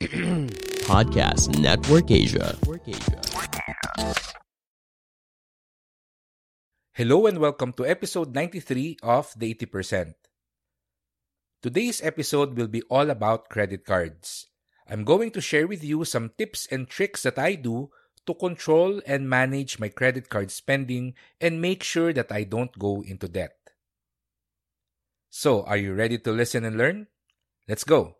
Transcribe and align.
Podcast 0.88 1.60
Network 1.60 2.08
Asia. 2.08 2.56
Hello 6.96 7.26
and 7.26 7.36
welcome 7.36 7.74
to 7.74 7.84
episode 7.84 8.32
93 8.34 8.96
of 9.02 9.28
The 9.36 9.52
80%. 9.52 10.14
Today's 11.60 12.00
episode 12.00 12.56
will 12.56 12.68
be 12.68 12.80
all 12.88 13.10
about 13.10 13.50
credit 13.50 13.84
cards. 13.84 14.48
I'm 14.88 15.04
going 15.04 15.32
to 15.32 15.44
share 15.44 15.66
with 15.66 15.84
you 15.84 16.06
some 16.06 16.32
tips 16.38 16.66
and 16.72 16.88
tricks 16.88 17.22
that 17.24 17.38
I 17.38 17.56
do 17.60 17.90
to 18.24 18.32
control 18.32 19.02
and 19.04 19.28
manage 19.28 19.78
my 19.78 19.90
credit 19.90 20.30
card 20.30 20.50
spending 20.50 21.12
and 21.42 21.60
make 21.60 21.82
sure 21.82 22.14
that 22.14 22.32
I 22.32 22.44
don't 22.44 22.72
go 22.78 23.04
into 23.04 23.28
debt. 23.28 23.52
So, 25.28 25.62
are 25.64 25.76
you 25.76 25.92
ready 25.92 26.16
to 26.24 26.32
listen 26.32 26.64
and 26.64 26.78
learn? 26.78 27.08
Let's 27.68 27.84
go! 27.84 28.19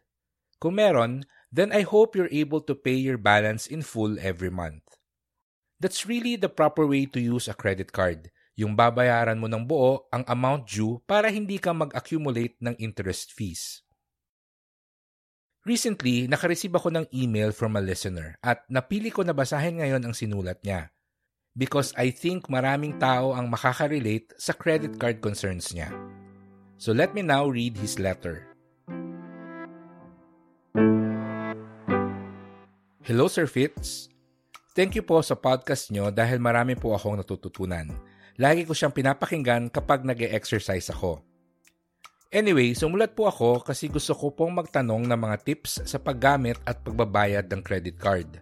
Kung 0.61 0.77
meron, 0.77 1.25
then 1.49 1.73
I 1.73 1.81
hope 1.81 2.13
you're 2.13 2.29
able 2.29 2.61
to 2.69 2.77
pay 2.77 2.93
your 2.93 3.17
balance 3.17 3.65
in 3.65 3.81
full 3.81 4.21
every 4.21 4.53
month. 4.53 4.85
That's 5.81 6.05
really 6.05 6.37
the 6.37 6.53
proper 6.53 6.85
way 6.85 7.09
to 7.09 7.17
use 7.17 7.49
a 7.49 7.57
credit 7.57 7.89
card. 7.89 8.29
Yung 8.53 8.77
babayaran 8.77 9.41
mo 9.41 9.49
ng 9.49 9.65
buo 9.65 10.05
ang 10.13 10.21
amount 10.29 10.69
due 10.69 11.01
para 11.09 11.33
hindi 11.33 11.57
ka 11.57 11.73
mag-accumulate 11.73 12.61
ng 12.61 12.77
interest 12.77 13.33
fees. 13.33 13.81
Recently, 15.65 16.29
nakareceive 16.29 16.77
ako 16.77 16.93
ng 16.93 17.05
email 17.09 17.49
from 17.49 17.73
a 17.73 17.81
listener 17.81 18.37
at 18.45 18.61
napili 18.69 19.09
ko 19.09 19.25
na 19.25 19.33
basahin 19.33 19.81
ngayon 19.81 20.05
ang 20.05 20.13
sinulat 20.13 20.61
niya 20.61 20.93
because 21.57 21.89
I 21.97 22.13
think 22.13 22.49
maraming 22.49 23.01
tao 23.01 23.33
ang 23.33 23.49
makaka-relate 23.49 24.37
sa 24.37 24.53
credit 24.53 25.01
card 25.01 25.25
concerns 25.25 25.73
niya. 25.73 25.89
So 26.77 26.93
let 26.93 27.13
me 27.13 27.25
now 27.25 27.49
read 27.49 27.77
his 27.77 27.97
letter. 27.97 28.50
Hello 33.01 33.25
Sir 33.25 33.49
Fitz. 33.49 34.13
Thank 34.77 34.93
you 34.93 35.01
po 35.01 35.25
sa 35.25 35.33
podcast 35.33 35.89
nyo 35.89 36.13
dahil 36.13 36.37
marami 36.37 36.77
po 36.77 36.93
akong 36.93 37.17
natututunan. 37.17 37.89
Lagi 38.37 38.61
ko 38.61 38.77
siyang 38.77 38.93
pinapakinggan 38.93 39.73
kapag 39.73 40.05
nag 40.05 40.21
exercise 40.21 40.85
ako. 40.93 41.17
Anyway, 42.29 42.77
sumulat 42.77 43.17
po 43.17 43.25
ako 43.25 43.65
kasi 43.65 43.89
gusto 43.89 44.13
ko 44.13 44.29
pong 44.29 44.53
magtanong 44.53 45.09
ng 45.09 45.17
mga 45.17 45.37
tips 45.41 45.81
sa 45.89 45.97
paggamit 45.97 46.61
at 46.61 46.77
pagbabayad 46.85 47.49
ng 47.49 47.65
credit 47.65 47.97
card. 47.97 48.37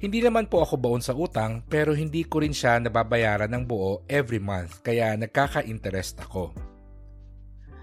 Hindi 0.00 0.24
naman 0.24 0.48
po 0.48 0.64
ako 0.64 0.80
baon 0.80 1.04
sa 1.04 1.12
utang 1.12 1.60
pero 1.68 1.92
hindi 1.92 2.24
ko 2.24 2.40
rin 2.40 2.56
siya 2.56 2.80
nababayaran 2.80 3.52
ng 3.52 3.68
buo 3.68 4.00
every 4.08 4.40
month 4.40 4.80
kaya 4.80 5.12
nagkaka-interest 5.12 6.24
ako. 6.24 6.56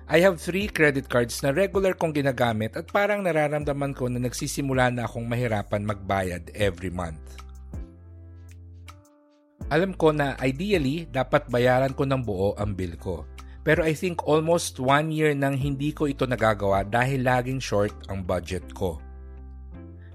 I 0.05 0.21
have 0.21 0.37
three 0.37 0.69
credit 0.69 1.09
cards 1.09 1.41
na 1.41 1.49
regular 1.49 1.97
kong 1.97 2.13
ginagamit 2.13 2.77
at 2.77 2.85
parang 2.93 3.25
nararamdaman 3.25 3.97
ko 3.97 4.05
na 4.05 4.21
nagsisimula 4.21 4.93
na 4.93 5.09
akong 5.09 5.25
mahirapan 5.25 5.81
magbayad 5.81 6.53
every 6.53 6.93
month. 6.93 7.41
Alam 9.73 9.97
ko 9.97 10.13
na 10.13 10.37
ideally 10.45 11.09
dapat 11.09 11.49
bayaran 11.49 11.89
ko 11.97 12.05
ng 12.05 12.21
buo 12.21 12.53
ang 12.53 12.77
bill 12.77 12.93
ko. 13.01 13.25
Pero 13.65 13.81
I 13.81 13.97
think 13.97 14.21
almost 14.29 14.77
one 14.77 15.09
year 15.09 15.33
nang 15.33 15.57
hindi 15.57 15.89
ko 15.89 16.05
ito 16.05 16.29
nagagawa 16.29 16.85
dahil 16.85 17.25
laging 17.25 17.57
short 17.57 17.97
ang 18.05 18.21
budget 18.21 18.61
ko. 18.77 19.01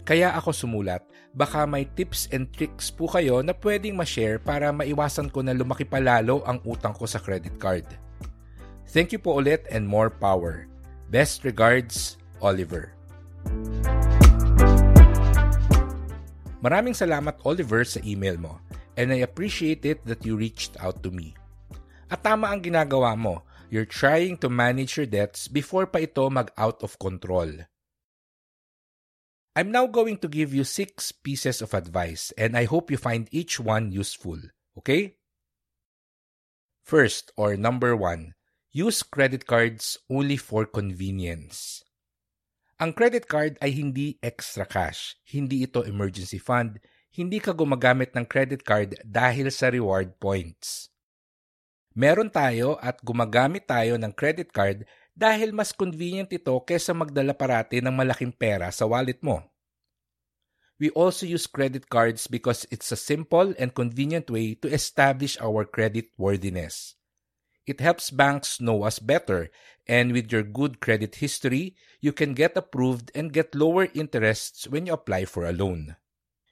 Kaya 0.07 0.39
ako 0.39 0.55
sumulat, 0.55 1.03
baka 1.35 1.67
may 1.67 1.83
tips 1.83 2.31
and 2.31 2.47
tricks 2.55 2.95
po 2.95 3.11
kayo 3.11 3.43
na 3.43 3.51
pwedeng 3.59 3.99
ma-share 3.99 4.39
para 4.39 4.71
maiwasan 4.71 5.27
ko 5.35 5.43
na 5.43 5.51
lumaki 5.51 5.83
palalo 5.83 6.47
ang 6.47 6.63
utang 6.63 6.95
ko 6.95 7.11
sa 7.11 7.19
credit 7.19 7.59
card. 7.59 7.91
Thank 8.91 9.15
you 9.15 9.23
po 9.23 9.39
ulit 9.39 9.71
and 9.71 9.87
more 9.87 10.11
power. 10.11 10.67
Best 11.15 11.47
regards, 11.47 12.19
Oliver. 12.43 12.91
Maraming 16.59 16.99
salamat 16.99 17.39
Oliver 17.47 17.87
sa 17.87 18.03
email 18.03 18.35
mo 18.35 18.59
and 18.99 19.15
I 19.15 19.23
appreciate 19.23 19.87
it 19.87 20.03
that 20.11 20.27
you 20.27 20.35
reached 20.35 20.75
out 20.83 21.07
to 21.07 21.15
me. 21.15 21.39
At 22.11 22.27
tama 22.27 22.51
ang 22.51 22.67
ginagawa 22.67 23.15
mo, 23.15 23.47
you're 23.71 23.87
trying 23.87 24.43
to 24.43 24.51
manage 24.51 24.99
your 24.99 25.07
debts 25.07 25.47
before 25.47 25.87
pa 25.87 26.03
ito 26.03 26.27
mag-out 26.27 26.83
of 26.83 26.99
control. 26.99 27.47
I'm 29.55 29.71
now 29.71 29.87
going 29.87 30.19
to 30.19 30.27
give 30.27 30.51
you 30.51 30.67
six 30.67 31.15
pieces 31.15 31.63
of 31.63 31.79
advice 31.79 32.35
and 32.35 32.59
I 32.59 32.67
hope 32.67 32.91
you 32.91 32.99
find 32.99 33.31
each 33.31 33.63
one 33.63 33.95
useful, 33.95 34.51
okay? 34.83 35.15
First, 36.83 37.31
or 37.39 37.55
number 37.55 37.95
one, 37.95 38.35
use 38.71 39.03
credit 39.03 39.51
cards 39.51 39.99
only 40.07 40.39
for 40.39 40.63
convenience. 40.63 41.83
Ang 42.79 42.95
credit 42.95 43.27
card 43.27 43.59
ay 43.59 43.75
hindi 43.75 44.15
extra 44.23 44.63
cash, 44.63 45.19
hindi 45.27 45.67
ito 45.67 45.83
emergency 45.83 46.39
fund, 46.39 46.79
hindi 47.11 47.43
ka 47.43 47.51
gumagamit 47.51 48.15
ng 48.15 48.23
credit 48.25 48.63
card 48.63 48.95
dahil 49.03 49.51
sa 49.51 49.75
reward 49.75 50.15
points. 50.23 50.89
Meron 51.99 52.31
tayo 52.31 52.79
at 52.79 53.03
gumagamit 53.03 53.67
tayo 53.67 53.99
ng 53.99 54.15
credit 54.15 54.55
card 54.55 54.87
dahil 55.11 55.51
mas 55.51 55.75
convenient 55.75 56.31
ito 56.31 56.55
kesa 56.63 56.95
magdala 56.95 57.35
parati 57.35 57.83
ng 57.83 57.91
malaking 57.91 58.31
pera 58.31 58.71
sa 58.71 58.87
wallet 58.87 59.19
mo. 59.19 59.43
We 60.81 60.95
also 60.95 61.27
use 61.27 61.51
credit 61.51 61.91
cards 61.91 62.31
because 62.31 62.65
it's 62.71 62.89
a 62.95 62.97
simple 62.97 63.53
and 63.59 63.75
convenient 63.75 64.31
way 64.31 64.55
to 64.63 64.71
establish 64.71 65.37
our 65.43 65.67
credit 65.67 66.15
worthiness. 66.17 67.00
It 67.69 67.81
helps 67.81 68.09
banks 68.09 68.61
know 68.61 68.85
us 68.89 68.99
better, 68.99 69.53
and 69.85 70.13
with 70.13 70.33
your 70.33 70.43
good 70.43 70.81
credit 70.81 71.21
history, 71.21 71.77
you 72.01 72.13
can 72.13 72.33
get 72.33 72.57
approved 72.57 73.13
and 73.13 73.33
get 73.33 73.55
lower 73.55 73.89
interests 73.93 74.65
when 74.69 74.87
you 74.87 74.97
apply 74.97 75.27
for 75.29 75.45
a 75.45 75.53
loan. 75.53 75.97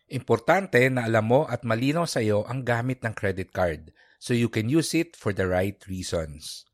Importante 0.09 0.81
na 0.89 1.05
alam 1.09 1.29
mo 1.29 1.45
at 1.49 1.65
malinaw 1.65 2.09
sa 2.09 2.21
iyo 2.21 2.45
ang 2.49 2.65
gamit 2.65 3.05
ng 3.05 3.13
credit 3.13 3.53
card 3.53 3.93
so 4.16 4.33
you 4.33 4.49
can 4.49 4.69
use 4.69 4.97
it 4.97 5.13
for 5.15 5.37
the 5.37 5.45
right 5.45 5.78
reasons. 5.84 6.65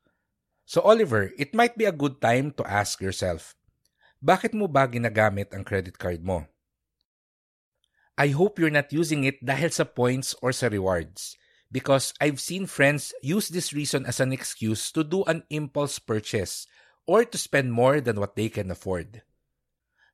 So 0.64 0.80
Oliver, 0.80 1.34
it 1.36 1.52
might 1.52 1.76
be 1.76 1.84
a 1.84 1.94
good 1.94 2.22
time 2.22 2.54
to 2.56 2.64
ask 2.64 3.02
yourself, 3.02 3.58
bakit 4.22 4.54
mo 4.54 4.70
ba 4.70 4.86
ginagamit 4.88 5.52
ang 5.52 5.66
credit 5.66 5.98
card 5.98 6.24
mo? 6.24 6.46
I 8.14 8.30
hope 8.30 8.62
you're 8.62 8.72
not 8.72 8.94
using 8.94 9.26
it 9.26 9.42
dahil 9.42 9.74
sa 9.74 9.82
points 9.82 10.38
or 10.38 10.54
sa 10.54 10.70
rewards 10.70 11.34
because 11.74 12.14
I've 12.22 12.38
seen 12.38 12.70
friends 12.70 13.10
use 13.18 13.50
this 13.50 13.74
reason 13.74 14.06
as 14.06 14.22
an 14.22 14.30
excuse 14.30 14.94
to 14.94 15.02
do 15.02 15.26
an 15.26 15.42
impulse 15.50 15.98
purchase 15.98 16.70
or 17.02 17.26
to 17.26 17.36
spend 17.36 17.74
more 17.74 17.98
than 17.98 18.22
what 18.22 18.38
they 18.38 18.46
can 18.46 18.70
afford. 18.70 19.26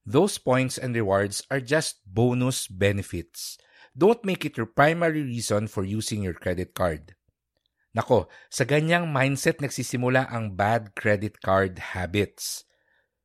Those 0.09 0.41
points 0.41 0.81
and 0.81 0.97
rewards 0.97 1.45
are 1.53 1.61
just 1.61 2.01
bonus 2.09 2.65
benefits. 2.65 3.61
Don't 3.93 4.25
make 4.25 4.49
it 4.49 4.57
your 4.57 4.73
primary 4.73 5.21
reason 5.21 5.69
for 5.69 5.85
using 5.85 6.25
your 6.25 6.33
credit 6.33 6.73
card. 6.73 7.13
Nako, 7.93 8.33
sa 8.49 8.65
ganyang 8.65 9.13
mindset 9.13 9.61
nagsisimula 9.61 10.33
ang 10.33 10.57
bad 10.57 10.97
credit 10.97 11.45
card 11.45 11.93
habits. 11.93 12.65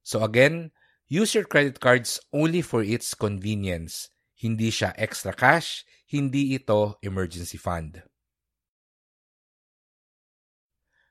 So 0.03 0.27
again, 0.27 0.75
use 1.07 1.31
your 1.39 1.47
credit 1.47 1.79
cards 1.79 2.19
only 2.35 2.59
for 2.59 2.83
its 2.83 3.15
convenience. 3.15 4.11
Hindi 4.35 4.75
siya 4.75 4.91
extra 4.99 5.31
cash, 5.31 5.87
hindi 6.11 6.51
ito 6.59 6.99
emergency 6.99 7.55
fund. 7.55 8.03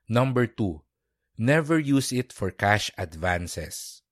Number 0.05 0.45
2. 0.45 0.85
Never 1.41 1.81
use 1.81 2.13
it 2.13 2.29
for 2.29 2.53
cash 2.53 2.93
advances. 2.93 4.05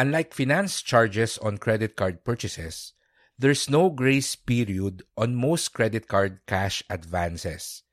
Unlike 0.00 0.32
finance 0.32 0.80
charges 0.80 1.36
on 1.36 1.60
credit 1.60 2.00
card 2.00 2.24
purchases, 2.24 2.96
there's 3.36 3.68
no 3.68 3.92
grace 3.92 4.32
period 4.36 5.04
on 5.12 5.36
most 5.36 5.76
credit 5.76 6.08
card 6.08 6.40
cash 6.48 6.80
advances. 6.88 7.84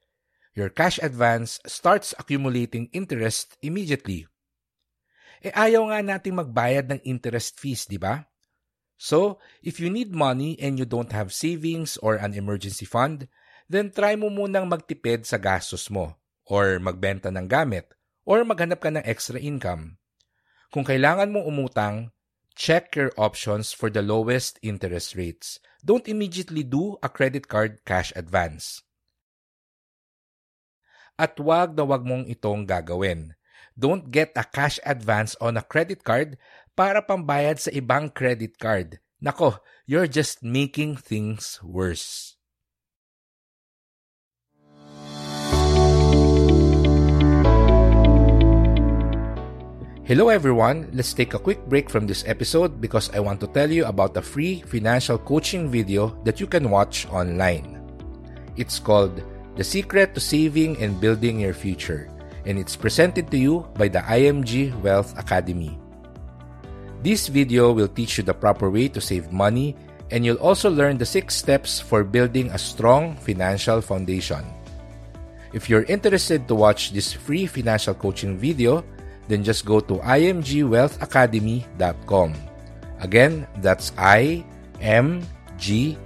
Your 0.55 0.71
cash 0.71 0.95
advance 1.03 1.59
starts 1.67 2.15
accumulating 2.15 2.87
interest 2.95 3.59
immediately. 3.59 4.31
E 5.43 5.51
ayaw 5.51 5.91
nga 5.91 5.99
nating 5.99 6.39
magbayad 6.39 6.87
ng 6.87 7.03
interest 7.03 7.59
fees, 7.59 7.83
di 7.83 7.99
ba? 7.99 8.31
So, 8.95 9.43
if 9.59 9.75
you 9.75 9.91
need 9.91 10.15
money 10.15 10.55
and 10.55 10.79
you 10.79 10.87
don't 10.87 11.11
have 11.11 11.35
savings 11.35 11.99
or 11.99 12.15
an 12.15 12.31
emergency 12.31 12.87
fund, 12.87 13.27
then 13.67 13.91
try 13.91 14.15
mo 14.15 14.31
munang 14.31 14.71
magtipid 14.71 15.27
sa 15.27 15.35
gastos 15.35 15.91
mo 15.91 16.22
or 16.47 16.79
magbenta 16.79 17.31
ng 17.31 17.47
gamit 17.47 17.91
or 18.23 18.43
maghanap 18.47 18.79
ka 18.79 18.89
ng 18.91 19.03
extra 19.03 19.39
income. 19.39 19.99
Kung 20.73 20.87
kailangan 20.87 21.29
mong 21.29 21.45
umutang, 21.45 21.95
check 22.57 22.95
your 22.97 23.13
options 23.19 23.73
for 23.75 23.93
the 23.93 24.01
lowest 24.01 24.57
interest 24.65 25.13
rates. 25.13 25.61
Don't 25.83 26.07
immediately 26.09 26.63
do 26.63 26.97
a 27.03 27.09
credit 27.11 27.45
card 27.45 27.83
cash 27.85 28.15
advance. 28.15 28.81
At 31.19 31.37
wag 31.37 31.77
na 31.77 31.85
wag 31.85 32.01
mong 32.01 32.25
itong 32.25 32.65
gagawin. 32.65 33.37
Don't 33.77 34.09
get 34.09 34.33
a 34.33 34.45
cash 34.45 34.81
advance 34.85 35.37
on 35.41 35.57
a 35.57 35.65
credit 35.65 36.01
card 36.01 36.37
para 36.73 37.05
pambayad 37.05 37.61
sa 37.61 37.69
ibang 37.73 38.09
credit 38.09 38.57
card. 38.57 38.97
Nako, 39.21 39.61
you're 39.85 40.09
just 40.09 40.41
making 40.41 40.97
things 40.97 41.61
worse. 41.61 42.37
Hello 50.03 50.27
everyone, 50.27 50.91
let's 50.91 51.15
take 51.15 51.33
a 51.33 51.39
quick 51.39 51.63
break 51.71 51.89
from 51.89 52.03
this 52.05 52.27
episode 52.27 52.81
because 52.83 53.07
I 53.15 53.23
want 53.23 53.39
to 53.39 53.47
tell 53.47 53.71
you 53.71 53.85
about 53.85 54.17
a 54.17 54.21
free 54.21 54.59
financial 54.67 55.17
coaching 55.17 55.71
video 55.71 56.11
that 56.27 56.41
you 56.41 56.45
can 56.45 56.69
watch 56.69 57.07
online. 57.07 57.79
It's 58.57 58.83
called 58.83 59.23
The 59.55 59.63
Secret 59.63 60.13
to 60.13 60.19
Saving 60.19 60.75
and 60.83 60.99
Building 60.99 61.39
Your 61.39 61.53
Future, 61.53 62.11
and 62.43 62.59
it's 62.59 62.75
presented 62.75 63.31
to 63.31 63.39
you 63.39 63.63
by 63.79 63.87
the 63.87 64.03
IMG 64.03 64.75
Wealth 64.83 65.17
Academy. 65.17 65.79
This 66.99 67.31
video 67.31 67.71
will 67.71 67.87
teach 67.87 68.17
you 68.17 68.27
the 68.27 68.35
proper 68.35 68.69
way 68.69 68.89
to 68.89 68.99
save 68.99 69.31
money, 69.31 69.73
and 70.11 70.25
you'll 70.25 70.43
also 70.43 70.69
learn 70.69 70.97
the 70.97 71.07
six 71.07 71.33
steps 71.33 71.79
for 71.79 72.03
building 72.03 72.51
a 72.51 72.59
strong 72.59 73.15
financial 73.23 73.79
foundation. 73.79 74.43
If 75.53 75.69
you're 75.69 75.87
interested 75.87 76.49
to 76.49 76.55
watch 76.55 76.91
this 76.91 77.13
free 77.13 77.45
financial 77.45 77.93
coaching 77.93 78.35
video, 78.35 78.83
then 79.27 79.43
just 79.43 79.65
go 79.65 79.79
to 79.79 79.95
imgwealthacademy.com. 80.03 82.33
Again, 82.99 83.47
that's 83.59 83.91
I 83.97 84.45
M 84.79 85.23
G 85.57 85.97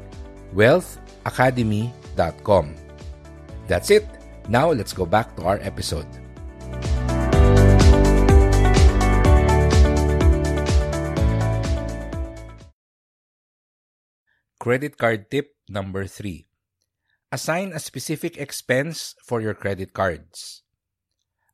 wealthacademy.com. 0.54 2.76
That's 3.68 3.92
it. 3.92 4.08
Now 4.48 4.72
let's 4.72 4.94
go 4.94 5.06
back 5.06 5.36
to 5.36 5.44
our 5.44 5.60
episode. 5.62 6.08
Credit 14.58 14.98
card 14.98 15.30
tip 15.32 15.56
number 15.70 16.08
3. 16.08 16.48
Assign 17.32 17.72
a 17.72 17.80
specific 17.80 18.38
expense 18.40 19.16
for 19.24 19.40
your 19.40 19.54
credit 19.54 19.94
cards. 19.94 20.64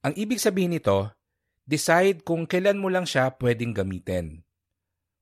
Ang 0.06 0.14
ibig 0.18 0.40
sabihin 0.42 0.74
nito, 0.74 1.12
decide 1.64 2.28
kung 2.28 2.44
kailan 2.48 2.80
mo 2.80 2.92
lang 2.92 3.08
siya 3.08 3.34
pwedeng 3.40 3.72
gamitin. 3.72 4.44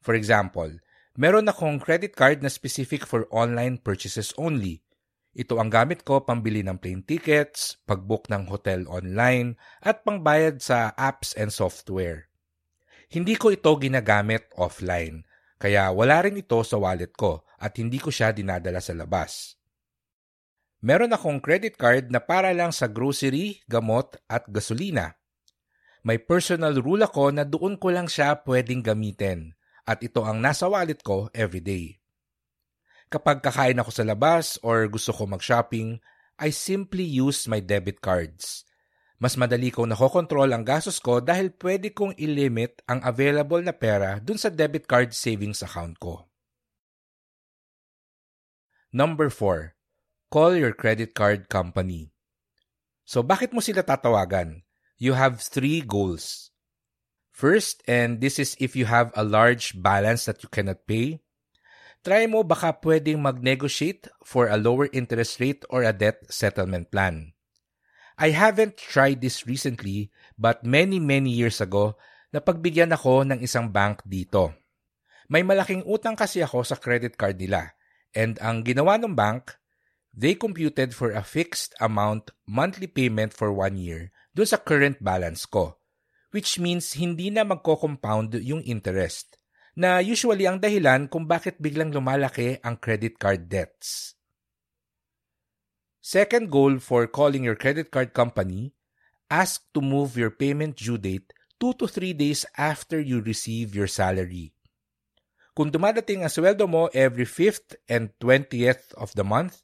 For 0.01 0.17
example, 0.17 0.81
meron 1.13 1.49
akong 1.49 1.77
credit 1.77 2.17
card 2.17 2.41
na 2.41 2.49
specific 2.49 3.05
for 3.05 3.29
online 3.29 3.77
purchases 3.77 4.33
only. 4.37 4.81
Ito 5.31 5.61
ang 5.61 5.71
gamit 5.71 6.03
ko 6.03 6.27
pambili 6.27 6.59
ng 6.65 6.75
plane 6.81 7.07
tickets, 7.07 7.79
pagbook 7.87 8.27
ng 8.27 8.51
hotel 8.51 8.83
online, 8.91 9.55
at 9.79 10.03
pangbayad 10.03 10.59
sa 10.59 10.91
apps 10.99 11.31
and 11.39 11.53
software. 11.53 12.27
Hindi 13.07 13.39
ko 13.39 13.51
ito 13.51 13.71
ginagamit 13.79 14.51
offline, 14.59 15.23
kaya 15.61 15.93
wala 15.93 16.25
rin 16.27 16.41
ito 16.41 16.59
sa 16.67 16.75
wallet 16.81 17.15
ko 17.15 17.45
at 17.61 17.77
hindi 17.77 18.01
ko 18.01 18.09
siya 18.09 18.33
dinadala 18.33 18.81
sa 18.81 18.97
labas. 18.97 19.55
Meron 20.81 21.13
akong 21.13 21.37
credit 21.37 21.77
card 21.77 22.09
na 22.09 22.17
para 22.17 22.49
lang 22.57 22.73
sa 22.73 22.89
grocery, 22.89 23.61
gamot 23.69 24.17
at 24.25 24.49
gasolina. 24.49 25.20
May 26.01 26.17
personal 26.17 26.73
rule 26.81 27.05
ako 27.05 27.29
na 27.29 27.45
doon 27.45 27.77
ko 27.77 27.93
lang 27.93 28.09
siya 28.09 28.41
pwedeng 28.41 28.81
gamitin 28.81 29.53
at 29.85 30.01
ito 30.01 30.25
ang 30.25 30.41
nasa 30.41 30.65
wallet 30.65 30.97
ko 31.05 31.29
everyday. 31.29 32.01
Kapag 33.11 33.45
kakain 33.45 33.77
ako 33.77 33.91
sa 33.93 34.01
labas 34.01 34.57
or 34.65 34.89
gusto 34.89 35.13
ko 35.13 35.29
mag-shopping, 35.29 36.01
I 36.41 36.49
simply 36.49 37.05
use 37.05 37.45
my 37.45 37.61
debit 37.61 38.01
cards. 38.01 38.65
Mas 39.21 39.37
madali 39.37 39.69
kong 39.69 39.93
nakokontrol 39.93 40.49
ang 40.49 40.65
gastos 40.65 40.97
ko 40.97 41.21
dahil 41.21 41.53
pwede 41.61 41.93
kong 41.93 42.17
ilimit 42.17 42.81
ang 42.89 43.05
available 43.05 43.61
na 43.61 43.77
pera 43.77 44.17
dun 44.17 44.41
sa 44.41 44.49
debit 44.49 44.89
card 44.89 45.13
savings 45.13 45.61
account 45.61 46.01
ko. 46.01 46.25
Number 48.89 49.29
4. 49.29 49.77
Call 50.33 50.57
your 50.57 50.73
credit 50.73 51.13
card 51.13 51.45
company. 51.45 52.09
So 53.05 53.21
bakit 53.21 53.53
mo 53.53 53.61
sila 53.61 53.85
tatawagan? 53.85 54.65
You 55.01 55.17
have 55.17 55.41
three 55.41 55.81
goals. 55.81 56.53
First, 57.33 57.81
and 57.89 58.21
this 58.21 58.37
is 58.37 58.53
if 58.61 58.77
you 58.77 58.85
have 58.85 59.09
a 59.17 59.25
large 59.25 59.73
balance 59.81 60.29
that 60.29 60.45
you 60.45 60.49
cannot 60.53 60.85
pay, 60.85 61.25
try 62.05 62.29
mo 62.29 62.45
baka 62.45 62.77
pwedeng 62.85 63.25
mag-negotiate 63.25 64.13
for 64.21 64.45
a 64.45 64.61
lower 64.61 64.85
interest 64.93 65.41
rate 65.41 65.65
or 65.73 65.81
a 65.81 65.89
debt 65.89 66.21
settlement 66.29 66.93
plan. 66.93 67.33
I 68.13 68.29
haven't 68.29 68.77
tried 68.77 69.25
this 69.25 69.49
recently 69.49 70.13
but 70.37 70.61
many 70.61 71.01
many 71.01 71.33
years 71.33 71.65
ago 71.65 71.97
napagbigyan 72.29 72.93
ako 72.93 73.25
ng 73.25 73.41
isang 73.41 73.73
bank 73.73 74.05
dito. 74.05 74.53
May 75.33 75.41
malaking 75.41 75.81
utang 75.89 76.13
kasi 76.13 76.45
ako 76.45 76.61
sa 76.61 76.77
credit 76.77 77.17
card 77.17 77.41
nila 77.41 77.73
and 78.13 78.37
ang 78.37 78.61
ginawa 78.61 79.01
ng 79.01 79.17
bank, 79.17 79.57
they 80.13 80.37
computed 80.37 80.93
for 80.93 81.09
a 81.09 81.25
fixed 81.25 81.73
amount 81.81 82.29
monthly 82.45 82.85
payment 82.85 83.33
for 83.33 83.49
one 83.49 83.81
year 83.81 84.13
doon 84.31 84.47
sa 84.47 84.59
current 84.59 84.97
balance 85.03 85.43
ko, 85.47 85.79
which 86.31 86.59
means 86.59 86.95
hindi 86.95 87.27
na 87.31 87.43
magko-compound 87.43 88.39
yung 88.39 88.63
interest, 88.63 89.35
na 89.75 89.99
usually 90.03 90.47
ang 90.47 90.59
dahilan 90.59 91.07
kung 91.07 91.27
bakit 91.27 91.59
biglang 91.59 91.91
lumalaki 91.91 92.59
ang 92.63 92.79
credit 92.79 93.19
card 93.19 93.47
debts. 93.47 94.15
Second 96.01 96.49
goal 96.49 96.81
for 96.81 97.05
calling 97.05 97.45
your 97.45 97.55
credit 97.55 97.93
card 97.93 98.11
company, 98.11 98.73
ask 99.29 99.63
to 99.71 99.79
move 99.79 100.17
your 100.17 100.33
payment 100.33 100.75
due 100.75 100.97
date 100.97 101.31
2 101.61 101.77
to 101.77 101.85
3 101.85 102.17
days 102.17 102.41
after 102.57 102.97
you 102.97 103.21
receive 103.21 103.77
your 103.77 103.85
salary. 103.85 104.49
Kung 105.53 105.69
dumadating 105.69 106.25
ang 106.25 106.33
sweldo 106.33 106.65
mo 106.65 106.89
every 106.89 107.27
5th 107.27 107.77
and 107.85 108.09
20th 108.17 108.95
of 108.97 109.13
the 109.13 109.21
month, 109.21 109.61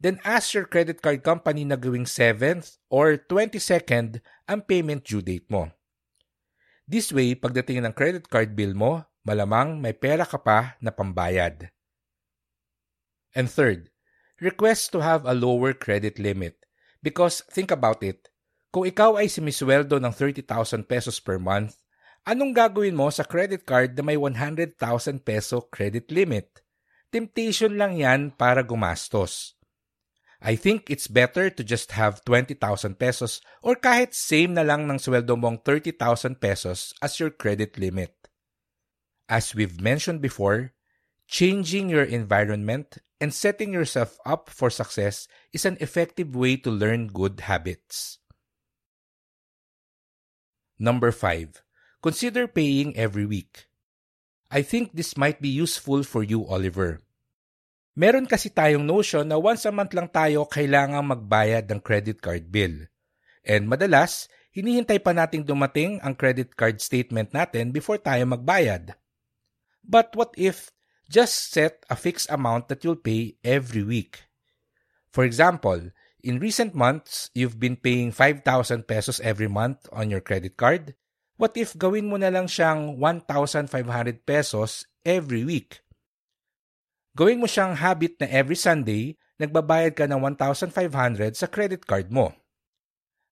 then 0.00 0.16
ask 0.24 0.56
your 0.56 0.64
credit 0.64 1.04
card 1.04 1.20
company 1.20 1.62
na 1.62 1.76
gawing 1.76 2.08
7th 2.08 2.80
or 2.88 3.20
22nd 3.20 4.24
ang 4.48 4.60
payment 4.64 5.04
due 5.04 5.20
date 5.20 5.46
mo. 5.52 5.68
This 6.88 7.12
way, 7.14 7.36
pagdating 7.38 7.86
ng 7.86 7.94
credit 7.94 8.26
card 8.26 8.56
bill 8.58 8.74
mo, 8.74 9.04
malamang 9.22 9.78
may 9.78 9.94
pera 9.94 10.26
ka 10.26 10.40
pa 10.40 10.74
na 10.82 10.90
pambayad. 10.90 11.70
And 13.36 13.46
third, 13.46 13.94
request 14.42 14.90
to 14.96 15.04
have 15.04 15.22
a 15.22 15.36
lower 15.36 15.70
credit 15.76 16.18
limit. 16.18 16.58
Because 16.98 17.46
think 17.46 17.70
about 17.70 18.02
it, 18.02 18.32
kung 18.74 18.88
ikaw 18.88 19.20
ay 19.20 19.30
simisweldo 19.30 20.02
ng 20.02 20.10
30,000 20.10 20.82
pesos 20.88 21.22
per 21.22 21.38
month, 21.38 21.78
anong 22.26 22.56
gagawin 22.56 22.96
mo 22.96 23.06
sa 23.12 23.22
credit 23.22 23.62
card 23.62 23.94
na 23.94 24.02
may 24.02 24.18
100,000 24.18 24.74
peso 25.22 25.62
credit 25.70 26.10
limit? 26.10 26.64
Temptation 27.14 27.78
lang 27.78 27.98
yan 27.98 28.34
para 28.34 28.66
gumastos. 28.66 29.59
I 30.40 30.56
think 30.56 30.88
it's 30.88 31.06
better 31.06 31.50
to 31.52 31.62
just 31.62 31.92
have 31.92 32.24
20,000 32.24 32.56
pesos 32.98 33.44
or 33.60 33.76
kahit 33.76 34.16
same 34.16 34.56
na 34.56 34.64
lang 34.64 34.88
ng 34.88 34.96
sweldo 34.96 35.36
mong 35.36 35.60
30,000 35.68 36.40
pesos 36.40 36.96
as 37.04 37.20
your 37.20 37.28
credit 37.28 37.76
limit. 37.76 38.16
As 39.28 39.54
we've 39.54 39.80
mentioned 39.80 40.24
before, 40.24 40.72
changing 41.28 41.92
your 41.92 42.08
environment 42.08 42.98
and 43.20 43.36
setting 43.36 43.72
yourself 43.72 44.16
up 44.24 44.48
for 44.48 44.72
success 44.72 45.28
is 45.52 45.68
an 45.68 45.76
effective 45.78 46.34
way 46.34 46.56
to 46.56 46.72
learn 46.72 47.12
good 47.12 47.44
habits. 47.44 48.18
Number 50.80 51.12
5. 51.12 51.60
Consider 52.02 52.48
paying 52.48 52.96
every 52.96 53.26
week. 53.26 53.68
I 54.50 54.62
think 54.62 54.96
this 54.96 55.20
might 55.20 55.44
be 55.44 55.52
useful 55.52 56.02
for 56.02 56.24
you, 56.24 56.48
Oliver. 56.48 57.04
Meron 58.00 58.24
kasi 58.24 58.48
tayong 58.48 58.88
notion 58.88 59.28
na 59.28 59.36
once 59.36 59.68
a 59.68 59.72
month 59.76 59.92
lang 59.92 60.08
tayo 60.08 60.48
kailangang 60.48 61.04
magbayad 61.04 61.68
ng 61.68 61.84
credit 61.84 62.24
card 62.24 62.48
bill. 62.48 62.88
And 63.44 63.68
madalas, 63.68 64.24
hinihintay 64.56 65.04
pa 65.04 65.12
nating 65.12 65.44
dumating 65.44 66.00
ang 66.00 66.16
credit 66.16 66.56
card 66.56 66.80
statement 66.80 67.36
natin 67.36 67.76
before 67.76 68.00
tayo 68.00 68.24
magbayad. 68.24 68.96
But 69.84 70.16
what 70.16 70.32
if 70.40 70.72
just 71.12 71.52
set 71.52 71.84
a 71.92 71.96
fixed 71.96 72.32
amount 72.32 72.72
that 72.72 72.80
you'll 72.88 72.96
pay 72.96 73.36
every 73.44 73.84
week? 73.84 74.24
For 75.12 75.28
example, 75.28 75.92
in 76.24 76.40
recent 76.40 76.72
months, 76.72 77.28
you've 77.36 77.60
been 77.60 77.76
paying 77.76 78.16
5,000 78.16 78.88
pesos 78.88 79.20
every 79.20 79.52
month 79.52 79.84
on 79.92 80.08
your 80.08 80.24
credit 80.24 80.56
card. 80.56 80.96
What 81.36 81.52
if 81.52 81.76
gawin 81.76 82.08
mo 82.08 82.16
na 82.16 82.32
lang 82.32 82.48
siyang 82.48 82.96
1,500 82.96 83.68
pesos 84.24 84.88
every 85.04 85.44
week? 85.44 85.84
Gawin 87.18 87.42
mo 87.42 87.50
siyang 87.50 87.74
habit 87.74 88.18
na 88.22 88.30
every 88.30 88.54
Sunday, 88.54 89.18
nagbabayad 89.40 89.98
ka 89.98 90.06
ng 90.06 90.20
1,500 90.38 91.34
sa 91.34 91.50
credit 91.50 91.82
card 91.82 92.12
mo. 92.12 92.30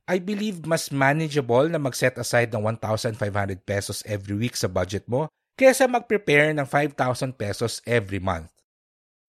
I 0.09 0.19
believe 0.19 0.65
mas 0.65 0.89
manageable 0.89 1.69
na 1.69 1.77
mag-set 1.77 2.17
aside 2.17 2.49
ng 2.51 2.65
1,500 2.81 3.21
pesos 3.63 4.01
every 4.09 4.35
week 4.35 4.57
sa 4.57 4.67
budget 4.67 5.05
mo 5.05 5.29
kaysa 5.59 5.85
mag-prepare 5.85 6.57
ng 6.57 6.65
5,000 6.65 7.37
pesos 7.37 7.83
every 7.85 8.23
month. 8.23 8.49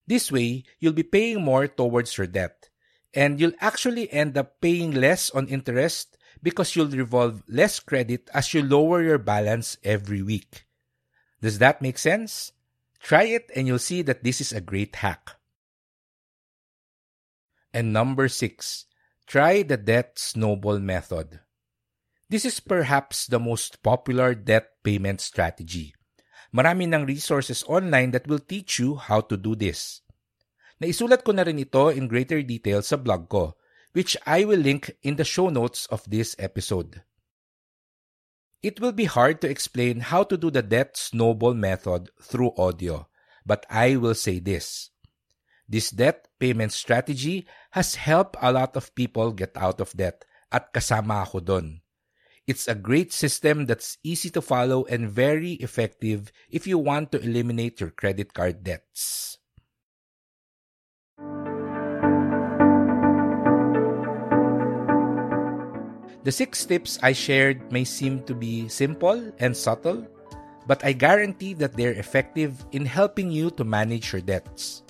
This 0.10 0.32
way, 0.32 0.64
you'll 0.80 0.98
be 0.98 1.06
paying 1.06 1.42
more 1.42 1.70
towards 1.70 2.16
your 2.18 2.26
debt. 2.26 2.70
And 3.14 3.42
you'll 3.42 3.58
actually 3.58 4.10
end 4.14 4.38
up 4.38 4.62
paying 4.62 4.94
less 4.94 5.34
on 5.34 5.50
interest 5.50 6.18
because 6.42 6.78
you'll 6.78 6.94
revolve 6.94 7.42
less 7.50 7.82
credit 7.82 8.30
as 8.34 8.54
you 8.54 8.62
lower 8.62 9.02
your 9.02 9.18
balance 9.18 9.78
every 9.84 10.22
week. 10.22 10.70
Does 11.42 11.58
that 11.58 11.82
make 11.82 11.98
sense? 11.98 12.54
Try 13.00 13.24
it 13.34 13.50
and 13.56 13.68
you'll 13.68 13.80
see 13.80 14.02
that 14.04 14.24
this 14.24 14.42
is 14.42 14.52
a 14.52 14.62
great 14.62 14.96
hack. 14.96 15.40
And 17.74 17.94
number 17.94 18.28
six, 18.28 18.86
try 19.28 19.64
the 19.64 19.78
debt 19.78 20.20
snowball 20.20 20.80
method. 20.80 21.40
This 22.30 22.46
is 22.46 22.60
perhaps 22.60 23.26
the 23.26 23.40
most 23.40 23.82
popular 23.82 24.36
debt 24.36 24.84
payment 24.84 25.22
strategy. 25.22 25.96
Marami 26.54 26.90
ng 26.90 27.06
resources 27.06 27.64
online 27.66 28.12
that 28.12 28.28
will 28.28 28.42
teach 28.42 28.78
you 28.78 28.96
how 28.98 29.22
to 29.22 29.38
do 29.38 29.54
this. 29.54 30.02
Naisulat 30.82 31.22
ko 31.22 31.34
na 31.34 31.46
rin 31.46 31.62
ito 31.62 31.90
in 31.90 32.10
greater 32.10 32.42
detail 32.42 32.82
sa 32.82 32.98
blog 32.98 33.30
ko, 33.30 33.54
which 33.94 34.18
I 34.26 34.46
will 34.46 34.62
link 34.62 34.94
in 35.02 35.18
the 35.18 35.26
show 35.26 35.50
notes 35.50 35.86
of 35.94 36.06
this 36.10 36.34
episode. 36.38 37.02
It 38.62 38.82
will 38.84 38.92
be 38.92 39.06
hard 39.08 39.40
to 39.42 39.50
explain 39.50 40.04
how 40.04 40.24
to 40.28 40.36
do 40.36 40.52
the 40.52 40.62
debt 40.62 40.98
snowball 40.98 41.54
method 41.54 42.12
through 42.22 42.52
audio, 42.60 43.08
but 43.46 43.66
I 43.70 43.96
will 43.96 44.16
say 44.16 44.40
this. 44.40 44.92
This 45.70 45.92
debt 45.92 46.28
payment 46.40 46.74
strategy 46.74 47.48
has 47.72 47.96
helped 47.96 48.36
a 48.42 48.52
lot 48.52 48.76
of 48.76 48.94
people 48.96 49.32
get 49.32 49.56
out 49.56 49.80
of 49.80 49.96
debt 49.96 50.26
at 50.52 50.74
kasama 50.74 51.24
ako 51.24 51.40
doon. 51.40 51.80
It's 52.50 52.68
a 52.68 52.76
great 52.76 53.14
system 53.14 53.64
that's 53.64 54.02
easy 54.04 54.30
to 54.34 54.42
follow 54.42 54.84
and 54.90 55.08
very 55.08 55.54
effective 55.64 56.34
if 56.50 56.68
you 56.68 56.82
want 56.82 57.14
to 57.14 57.22
eliminate 57.22 57.80
your 57.80 57.92
credit 57.94 58.34
card 58.34 58.66
debts. 58.66 59.39
The 66.30 66.46
six 66.46 66.62
tips 66.62 67.02
I 67.02 67.10
shared 67.18 67.74
may 67.74 67.82
seem 67.82 68.22
to 68.30 68.38
be 68.38 68.70
simple 68.70 69.18
and 69.42 69.58
subtle, 69.58 70.06
but 70.70 70.86
I 70.86 70.94
guarantee 70.94 71.58
that 71.58 71.74
they're 71.74 71.98
effective 71.98 72.54
in 72.72 72.86
helping 72.86 73.32
you 73.34 73.50
to 73.58 73.66
manage 73.66 74.14
your 74.14 74.22
debts. 74.22 74.84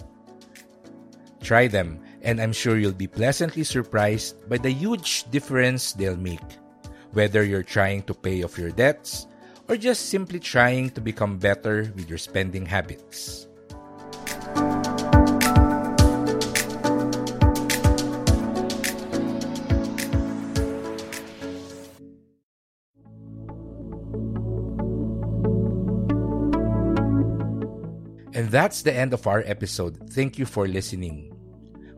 Try 1.39 1.72
them, 1.72 2.03
and 2.27 2.43
I'm 2.43 2.51
sure 2.51 2.75
you'll 2.75 2.91
be 2.91 3.08
pleasantly 3.08 3.63
surprised 3.63 4.36
by 4.51 4.58
the 4.58 4.75
huge 4.75 5.31
difference 5.31 5.93
they'll 5.93 6.19
make. 6.19 6.43
Whether 7.15 7.48
you're 7.48 7.63
trying 7.63 8.03
to 8.12 8.13
pay 8.13 8.43
off 8.43 8.60
your 8.60 8.75
debts 8.75 9.25
or 9.69 9.77
just 9.77 10.12
simply 10.12 10.43
trying 10.43 10.89
to 10.89 11.00
become 11.00 11.39
better 11.39 11.88
with 11.96 12.10
your 12.10 12.19
spending 12.19 12.65
habits. 12.65 13.48
And 28.39 28.48
that's 28.48 28.88
the 28.88 28.96
end 28.96 29.12
of 29.12 29.27
our 29.27 29.43
episode. 29.43 30.00
Thank 30.15 30.39
you 30.39 30.48
for 30.48 30.63
listening. 30.63 31.36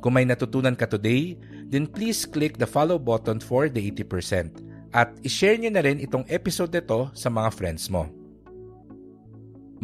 Kung 0.02 0.18
may 0.18 0.26
natutunan 0.26 0.74
ka 0.74 0.90
today, 0.90 1.38
then 1.70 1.86
please 1.86 2.26
click 2.26 2.58
the 2.58 2.66
follow 2.66 2.98
button 2.98 3.38
for 3.38 3.70
the 3.70 3.78
80% 3.94 4.50
at 4.90 5.14
ishare 5.22 5.62
nyo 5.62 5.70
na 5.70 5.86
rin 5.86 6.02
itong 6.02 6.26
episode 6.34 6.74
nito 6.74 7.14
sa 7.14 7.30
mga 7.30 7.54
friends 7.54 7.94
mo. 7.94 8.10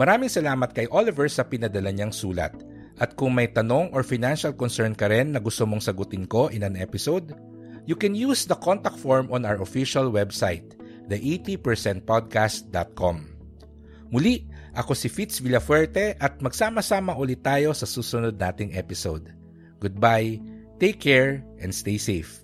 Maraming 0.02 0.34
salamat 0.34 0.74
kay 0.74 0.90
Oliver 0.90 1.30
sa 1.30 1.46
pinadala 1.46 1.94
niyang 1.94 2.10
sulat. 2.10 2.58
At 2.98 3.14
kung 3.14 3.38
may 3.38 3.54
tanong 3.54 3.94
or 3.94 4.02
financial 4.02 4.58
concern 4.58 4.98
ka 4.98 5.14
rin 5.14 5.38
na 5.38 5.40
gusto 5.42 5.62
mong 5.70 5.86
sagutin 5.86 6.26
ko 6.26 6.50
in 6.50 6.66
an 6.66 6.74
episode, 6.74 7.38
you 7.86 7.94
can 7.94 8.18
use 8.18 8.50
the 8.50 8.58
contact 8.58 8.98
form 8.98 9.30
on 9.30 9.46
our 9.46 9.62
official 9.62 10.10
website, 10.10 10.74
the80percentpodcast.com. 11.06 13.38
Muli, 14.10 14.50
ako 14.76 14.98
si 14.98 15.08
Fitz 15.08 15.40
Villafuerte 15.40 16.18
at 16.18 16.42
magsama-sama 16.42 17.16
ulit 17.16 17.44
tayo 17.46 17.72
sa 17.72 17.86
susunod 17.86 18.36
nating 18.36 18.76
episode. 18.76 19.32
Goodbye, 19.78 20.42
take 20.82 20.98
care, 20.98 21.46
and 21.62 21.70
stay 21.70 22.02
safe. 22.02 22.42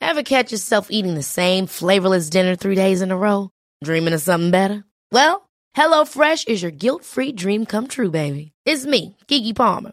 Ever 0.00 0.22
catch 0.26 0.50
yourself 0.50 0.90
eating 0.90 1.14
the 1.14 1.22
same 1.22 1.66
flavorless 1.70 2.30
dinner 2.30 2.56
three 2.56 2.74
days 2.74 3.00
in 3.00 3.14
a 3.14 3.16
row? 3.16 3.50
Dreaming 3.84 4.14
of 4.14 4.20
something 4.20 4.50
better? 4.50 4.82
Well, 5.14 5.48
HelloFresh 5.76 6.50
is 6.50 6.62
your 6.62 6.74
guilt-free 6.74 7.38
dream 7.38 7.64
come 7.64 7.86
true, 7.86 8.10
baby. 8.10 8.50
It's 8.66 8.84
me, 8.86 9.16
Kiki 9.28 9.54
Palmer. 9.54 9.92